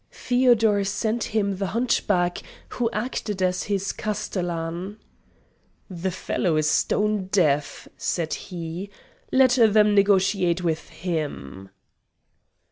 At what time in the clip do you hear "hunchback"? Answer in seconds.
1.77-2.41